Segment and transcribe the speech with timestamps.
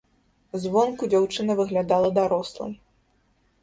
[0.63, 2.71] Звонку дзяўчына выглядала дарослай.